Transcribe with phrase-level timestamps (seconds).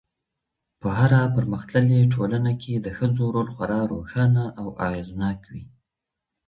[0.81, 5.65] په هره پرمختللې ټولنه کي د ښځو رول خورا روښانه او اغېزناک وي